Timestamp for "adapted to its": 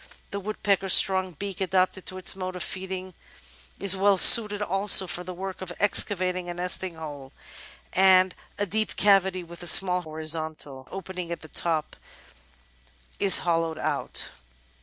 1.61-2.35